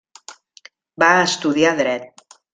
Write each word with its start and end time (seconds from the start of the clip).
Va 1.03 1.11
estudiar 1.27 1.75
dret. 1.83 2.27